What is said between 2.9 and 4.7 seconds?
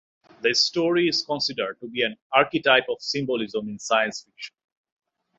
symbolism in science fiction.